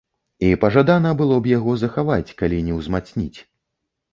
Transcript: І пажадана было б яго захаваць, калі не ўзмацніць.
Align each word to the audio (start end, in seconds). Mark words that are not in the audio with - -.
І 0.45 0.47
пажадана 0.63 1.11
было 1.19 1.37
б 1.47 1.51
яго 1.51 1.75
захаваць, 1.83 2.35
калі 2.41 2.63
не 2.71 2.79
ўзмацніць. 2.81 3.39